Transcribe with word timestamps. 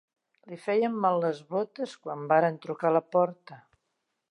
Li 0.53 0.57
feien 0.61 0.95
mal 1.03 1.19
les 1.25 1.41
botes, 1.51 1.95
quan 2.07 2.25
varen 2.33 2.59
trucar 2.67 2.91
a 2.91 2.95
la 2.99 3.05
porta. 3.17 3.63